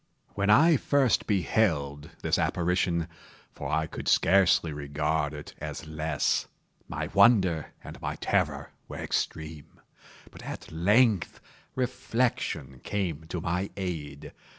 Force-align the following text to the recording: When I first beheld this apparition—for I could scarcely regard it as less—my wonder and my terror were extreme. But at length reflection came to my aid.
When 0.33 0.49
I 0.49 0.77
first 0.77 1.27
beheld 1.27 2.09
this 2.23 2.39
apparition—for 2.39 3.69
I 3.71 3.85
could 3.85 4.07
scarcely 4.07 4.73
regard 4.73 5.31
it 5.31 5.53
as 5.59 5.85
less—my 5.85 7.09
wonder 7.13 7.67
and 7.83 8.01
my 8.01 8.15
terror 8.15 8.71
were 8.87 8.97
extreme. 8.97 9.79
But 10.31 10.41
at 10.41 10.71
length 10.71 11.39
reflection 11.75 12.81
came 12.83 13.25
to 13.27 13.41
my 13.41 13.69
aid. 13.77 14.33